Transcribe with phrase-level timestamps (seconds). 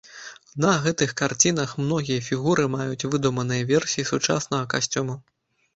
[0.63, 5.15] На гэтых карцінах многія фігуры маюць выдуманыя версіі сучаснага касцюму.